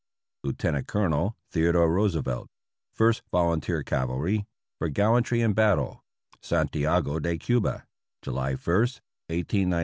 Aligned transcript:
Lietenant 0.43 0.87
Colonel 0.87 1.37
Theodore 1.51 1.91
Roosevelt, 1.93 2.49
First 2.91 3.21
Volunteer 3.31 3.83
Cavalry, 3.83 4.47
for 4.79 4.89
gallantry 4.89 5.41
in 5.41 5.53
battle, 5.53 6.03
Santiago 6.41 7.19
de 7.19 7.37
Cuba, 7.37 7.85
July 8.23 8.47
i, 8.47 8.51
1898. 8.53 9.79